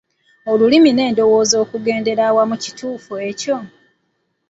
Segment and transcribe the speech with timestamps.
[0.51, 3.57] Olulimi n'endowooza okugendera awamu kituufu ekyo?